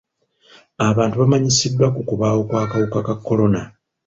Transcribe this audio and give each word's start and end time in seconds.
Abantu 0.89 1.15
bamanyisiddwa 1.21 1.87
ku 1.95 2.01
kubaawo 2.09 2.41
kw'akawuka 2.49 2.99
ka 3.07 3.15
kolona. 3.25 3.61